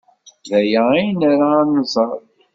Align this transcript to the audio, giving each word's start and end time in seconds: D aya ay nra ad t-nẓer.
D 0.47 0.49
aya 0.59 0.81
ay 0.95 1.07
nra 1.13 1.45
ad 1.61 1.67
t-nẓer. 1.67 2.21